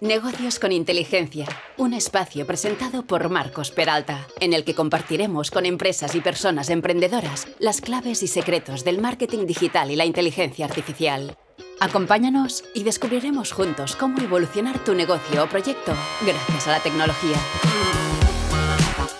[0.00, 6.16] Negocios con Inteligencia, un espacio presentado por Marcos Peralta, en el que compartiremos con empresas
[6.16, 11.36] y personas emprendedoras las claves y secretos del marketing digital y la inteligencia artificial.
[11.80, 15.94] Acompáñanos y descubriremos juntos cómo evolucionar tu negocio o proyecto
[16.26, 17.36] gracias a la tecnología.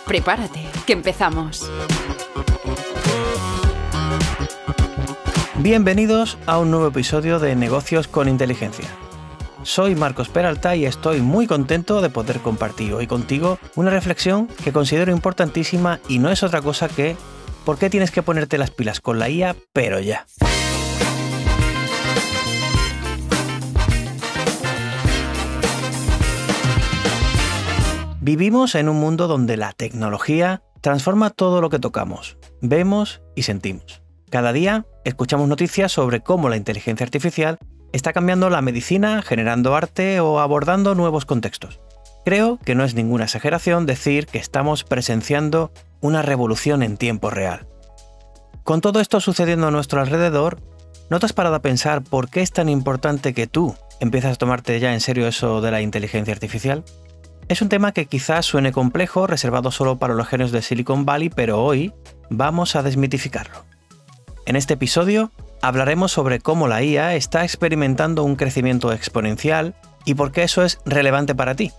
[0.06, 1.70] Prepárate, que empezamos.
[5.54, 9.03] Bienvenidos a un nuevo episodio de Negocios con Inteligencia.
[9.64, 14.72] Soy Marcos Peralta y estoy muy contento de poder compartir hoy contigo una reflexión que
[14.72, 17.16] considero importantísima y no es otra cosa que
[17.64, 20.26] ¿por qué tienes que ponerte las pilas con la IA pero ya?
[28.20, 34.02] Vivimos en un mundo donde la tecnología transforma todo lo que tocamos, vemos y sentimos.
[34.28, 37.58] Cada día escuchamos noticias sobre cómo la inteligencia artificial
[37.94, 41.80] está cambiando la medicina, generando arte o abordando nuevos contextos.
[42.24, 45.70] Creo que no es ninguna exageración decir que estamos presenciando
[46.00, 47.68] una revolución en tiempo real.
[48.64, 50.60] Con todo esto sucediendo a nuestro alrededor,
[51.08, 54.36] ¿no te has parado a pensar por qué es tan importante que tú empieces a
[54.36, 56.82] tomarte ya en serio eso de la inteligencia artificial?
[57.46, 61.28] Es un tema que quizás suene complejo, reservado solo para los genios de Silicon Valley,
[61.28, 61.92] pero hoy
[62.28, 63.64] vamos a desmitificarlo.
[64.46, 65.30] En este episodio
[65.62, 69.74] hablaremos sobre cómo la IA está experimentando un crecimiento exponencial
[70.04, 71.72] y por qué eso es relevante para ti.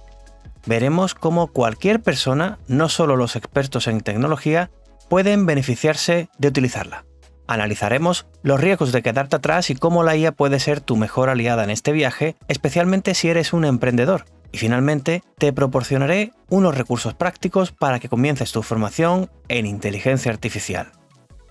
[0.66, 4.72] Veremos cómo cualquier persona, no solo los expertos en tecnología,
[5.10, 7.06] pueden beneficiarse de utilizarla.
[7.48, 11.64] Analizaremos los riesgos de quedarte atrás y cómo la IA puede ser tu mejor aliada
[11.64, 14.26] en este viaje, especialmente si eres un emprendedor.
[14.52, 20.92] Y finalmente, te proporcionaré unos recursos prácticos para que comiences tu formación en inteligencia artificial.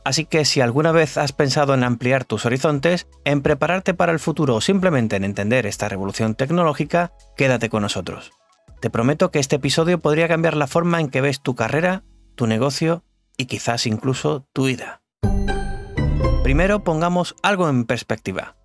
[0.05, 4.19] Así que si alguna vez has pensado en ampliar tus horizontes, en prepararte para el
[4.19, 8.33] futuro o simplemente en entender esta revolución tecnológica, quédate con nosotros.
[8.81, 12.47] Te prometo que este episodio podría cambiar la forma en que ves tu carrera, tu
[12.47, 13.03] negocio
[13.39, 15.01] y quizás incluso tu vida.
[16.43, 18.57] Primero pongamos algo en perspectiva.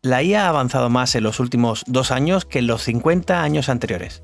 [0.00, 3.68] La IA ha avanzado más en los últimos dos años que en los 50 años
[3.68, 4.22] anteriores.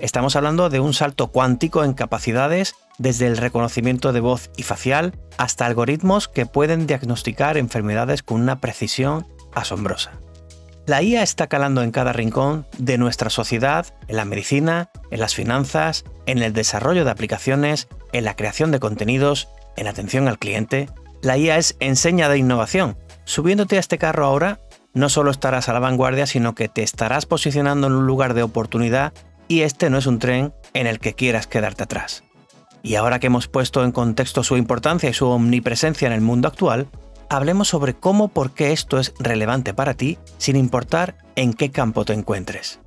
[0.00, 5.18] Estamos hablando de un salto cuántico en capacidades desde el reconocimiento de voz y facial
[5.38, 10.20] hasta algoritmos que pueden diagnosticar enfermedades con una precisión asombrosa.
[10.86, 15.34] La IA está calando en cada rincón de nuestra sociedad, en la medicina, en las
[15.34, 20.90] finanzas, en el desarrollo de aplicaciones, en la creación de contenidos, en atención al cliente.
[21.22, 22.98] La IA es enseña de innovación.
[23.24, 24.60] Subiéndote a este carro ahora,
[24.92, 28.42] no solo estarás a la vanguardia, sino que te estarás posicionando en un lugar de
[28.42, 29.14] oportunidad
[29.48, 32.24] y este no es un tren en el que quieras quedarte atrás.
[32.82, 36.48] Y ahora que hemos puesto en contexto su importancia y su omnipresencia en el mundo
[36.48, 36.88] actual,
[37.28, 42.04] hablemos sobre cómo por qué esto es relevante para ti sin importar en qué campo
[42.04, 42.80] te encuentres.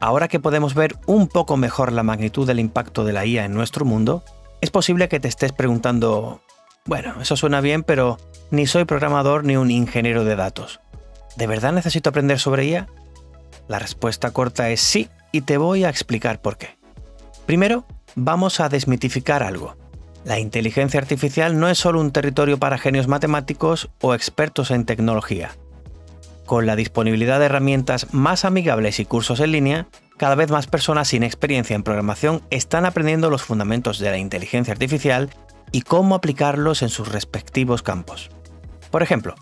[0.00, 3.54] Ahora que podemos ver un poco mejor la magnitud del impacto de la IA en
[3.54, 4.24] nuestro mundo,
[4.60, 6.40] es posible que te estés preguntando,
[6.86, 8.18] bueno, eso suena bien, pero
[8.50, 10.80] ni soy programador ni un ingeniero de datos.
[11.36, 12.88] ¿De verdad necesito aprender sobre IA?
[13.68, 16.76] La respuesta corta es sí, y te voy a explicar por qué.
[17.46, 17.84] Primero,
[18.14, 19.76] vamos a desmitificar algo.
[20.24, 25.50] La inteligencia artificial no es solo un territorio para genios matemáticos o expertos en tecnología.
[26.46, 31.08] Con la disponibilidad de herramientas más amigables y cursos en línea, cada vez más personas
[31.08, 35.30] sin experiencia en programación están aprendiendo los fundamentos de la inteligencia artificial
[35.72, 38.30] y cómo aplicarlos en sus respectivos campos.
[38.90, 39.34] Por ejemplo,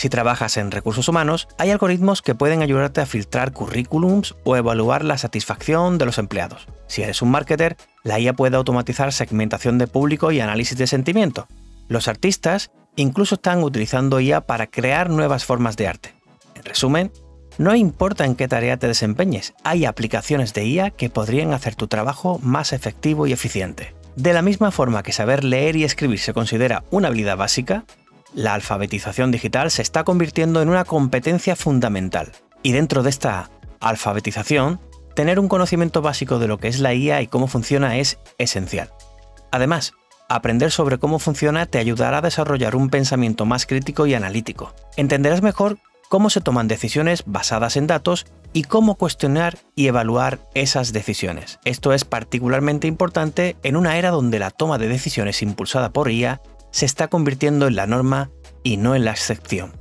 [0.00, 5.04] si trabajas en recursos humanos, hay algoritmos que pueden ayudarte a filtrar currículums o evaluar
[5.04, 6.68] la satisfacción de los empleados.
[6.86, 11.48] Si eres un marketer, la IA puede automatizar segmentación de público y análisis de sentimiento.
[11.88, 16.14] Los artistas incluso están utilizando IA para crear nuevas formas de arte.
[16.54, 17.12] En resumen,
[17.58, 21.88] no importa en qué tarea te desempeñes, hay aplicaciones de IA que podrían hacer tu
[21.88, 23.94] trabajo más efectivo y eficiente.
[24.16, 27.84] De la misma forma que saber leer y escribir se considera una habilidad básica,
[28.34, 32.32] la alfabetización digital se está convirtiendo en una competencia fundamental.
[32.62, 33.50] Y dentro de esta
[33.80, 34.80] alfabetización,
[35.14, 38.90] tener un conocimiento básico de lo que es la IA y cómo funciona es esencial.
[39.50, 39.92] Además,
[40.28, 44.72] aprender sobre cómo funciona te ayudará a desarrollar un pensamiento más crítico y analítico.
[44.96, 45.78] Entenderás mejor
[46.08, 51.60] cómo se toman decisiones basadas en datos y cómo cuestionar y evaluar esas decisiones.
[51.64, 56.40] Esto es particularmente importante en una era donde la toma de decisiones impulsada por IA
[56.72, 58.30] se está convirtiendo en la norma
[58.62, 59.72] y no en la excepción.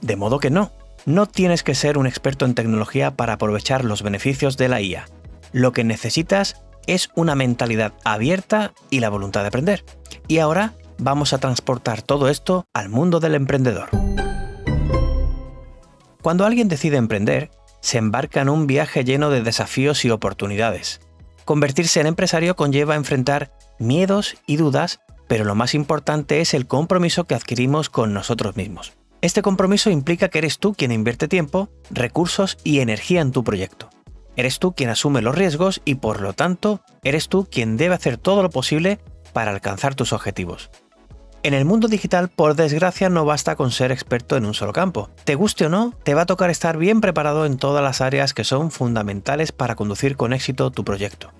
[0.00, 0.72] De modo que no,
[1.06, 5.06] no tienes que ser un experto en tecnología para aprovechar los beneficios de la IA.
[5.52, 9.84] Lo que necesitas es una mentalidad abierta y la voluntad de aprender.
[10.26, 13.88] Y ahora vamos a transportar todo esto al mundo del emprendedor.
[16.22, 17.50] Cuando alguien decide emprender,
[17.80, 21.00] se embarca en un viaje lleno de desafíos y oportunidades.
[21.44, 27.24] Convertirse en empresario conlleva enfrentar miedos y dudas, pero lo más importante es el compromiso
[27.24, 28.97] que adquirimos con nosotros mismos.
[29.20, 33.90] Este compromiso implica que eres tú quien invierte tiempo, recursos y energía en tu proyecto.
[34.36, 38.16] Eres tú quien asume los riesgos y por lo tanto eres tú quien debe hacer
[38.16, 39.00] todo lo posible
[39.32, 40.70] para alcanzar tus objetivos.
[41.42, 45.10] En el mundo digital, por desgracia, no basta con ser experto en un solo campo.
[45.24, 48.34] Te guste o no, te va a tocar estar bien preparado en todas las áreas
[48.34, 51.32] que son fundamentales para conducir con éxito tu proyecto.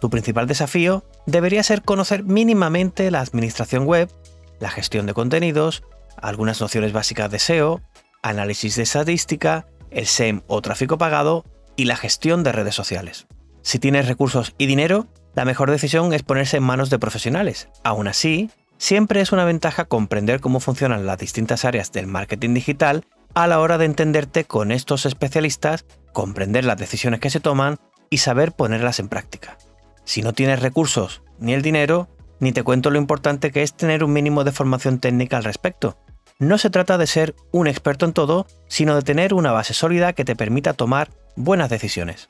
[0.00, 4.10] Tu principal desafío debería ser conocer mínimamente la administración web,
[4.58, 5.84] la gestión de contenidos,
[6.20, 7.80] algunas nociones básicas de SEO,
[8.22, 11.44] análisis de estadística, el SEM o tráfico pagado
[11.76, 13.26] y la gestión de redes sociales.
[13.62, 17.68] Si tienes recursos y dinero, la mejor decisión es ponerse en manos de profesionales.
[17.82, 23.04] Aún así, siempre es una ventaja comprender cómo funcionan las distintas áreas del marketing digital
[23.34, 27.78] a la hora de entenderte con estos especialistas, comprender las decisiones que se toman
[28.10, 29.58] y saber ponerlas en práctica.
[30.04, 32.08] Si no tienes recursos ni el dinero,
[32.40, 35.96] ni te cuento lo importante que es tener un mínimo de formación técnica al respecto.
[36.38, 40.12] No se trata de ser un experto en todo, sino de tener una base sólida
[40.12, 42.28] que te permita tomar buenas decisiones.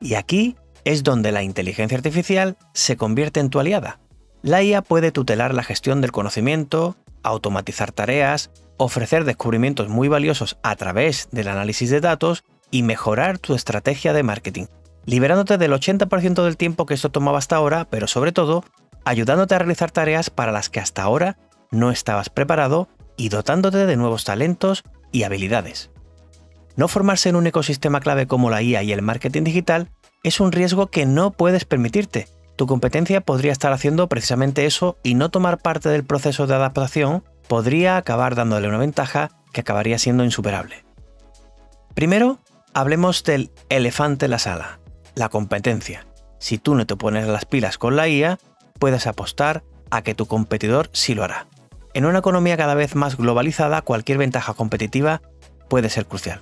[0.00, 4.00] Y aquí es donde la inteligencia artificial se convierte en tu aliada.
[4.42, 10.74] La IA puede tutelar la gestión del conocimiento, automatizar tareas, ofrecer descubrimientos muy valiosos a
[10.76, 14.66] través del análisis de datos y mejorar tu estrategia de marketing,
[15.04, 18.64] liberándote del 80% del tiempo que esto tomaba hasta ahora, pero sobre todo,
[19.04, 21.38] ayudándote a realizar tareas para las que hasta ahora
[21.70, 25.90] no estabas preparado y dotándote de nuevos talentos y habilidades.
[26.76, 29.90] No formarse en un ecosistema clave como la IA y el marketing digital
[30.22, 35.14] es un riesgo que no puedes permitirte, tu competencia podría estar haciendo precisamente eso y
[35.14, 40.24] no tomar parte del proceso de adaptación podría acabar dándole una ventaja que acabaría siendo
[40.24, 40.84] insuperable.
[41.94, 42.38] Primero,
[42.74, 44.80] hablemos del elefante en la sala,
[45.14, 46.06] la competencia.
[46.38, 48.38] Si tú no te pones las pilas con la IA,
[48.82, 49.62] puedes apostar
[49.92, 51.46] a que tu competidor sí lo hará.
[51.94, 55.22] En una economía cada vez más globalizada, cualquier ventaja competitiva
[55.68, 56.40] puede ser crucial.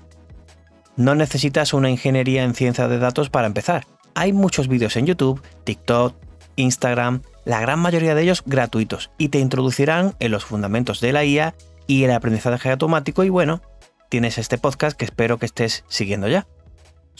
[0.96, 5.42] No necesitas una ingeniería en ciencia de datos para empezar hay muchos vídeos en YouTube,
[5.64, 6.14] TikTok,
[6.56, 11.24] Instagram, la gran mayoría de ellos gratuitos y te introducirán en los fundamentos de la
[11.24, 11.54] IA
[11.86, 13.60] y el aprendizaje automático y bueno,
[14.08, 16.46] tienes este podcast que espero que estés siguiendo ya.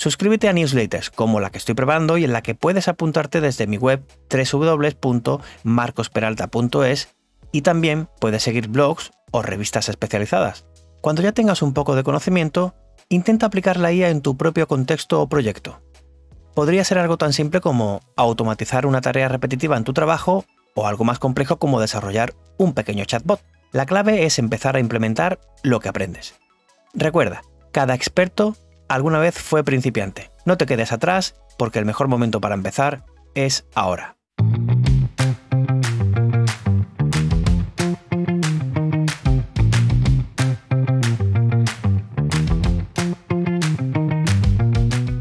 [0.01, 3.67] Suscríbete a newsletters como la que estoy probando y en la que puedes apuntarte desde
[3.67, 7.09] mi web www.marcosperalta.es
[7.53, 10.65] y también puedes seguir blogs o revistas especializadas.
[11.03, 12.75] Cuando ya tengas un poco de conocimiento,
[13.11, 15.83] intenta aplicar la IA en tu propio contexto o proyecto
[16.55, 20.45] podría ser algo tan simple como automatizar una tarea repetitiva en tu trabajo
[20.75, 23.41] o algo más complejo como desarrollar un pequeño chatbot.
[23.73, 26.35] La clave es empezar a implementar lo que aprendes.
[26.93, 27.43] Recuerda,
[27.73, 28.57] cada experto
[28.91, 30.31] alguna vez fue principiante.
[30.45, 33.05] No te quedes atrás porque el mejor momento para empezar
[33.35, 34.17] es ahora.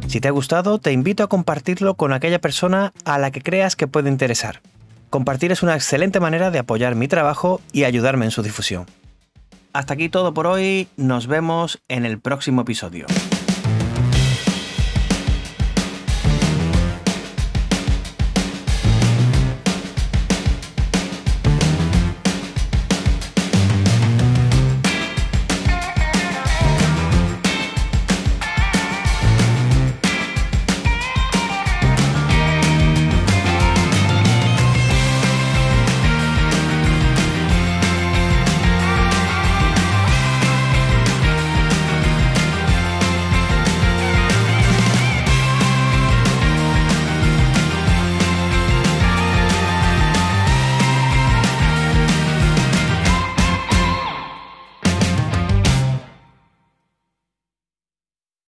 [0.08, 3.76] Si te ha gustado, te invito a compartirlo con aquella persona a la que creas
[3.76, 4.62] que puede interesar.
[5.12, 8.88] Compartir es una excelente manera de apoyar mi trabajo y ayudarme en su difusión.
[9.72, 13.06] Hasta aquí todo por hoy, nos vemos en el próximo episodio.